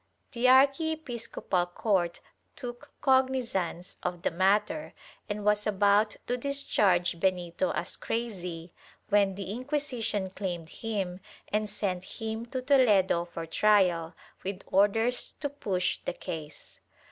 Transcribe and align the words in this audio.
The 0.31 0.49
archiepiscopal 0.49 1.67
court 1.67 2.21
took 2.55 2.89
cognizance 3.01 3.97
of 4.01 4.23
the 4.23 4.31
matter 4.31 4.95
and 5.29 5.45
was 5.45 5.67
about 5.67 6.17
to 6.25 6.37
discharge 6.37 7.19
Benito 7.19 7.69
as 7.73 7.97
crazy, 7.97 8.73
when 9.09 9.35
the 9.35 9.51
Inquisition 9.51 10.31
claimed 10.31 10.69
him 10.69 11.19
and 11.49 11.69
sent 11.69 12.03
him 12.03 12.47
to 12.47 12.63
Toledo 12.63 13.25
for 13.25 13.45
trial, 13.45 14.15
with 14.43 14.63
orders 14.65 15.33
to 15.39 15.49
push 15.49 15.99
the 16.03 16.13
case. 16.13 16.79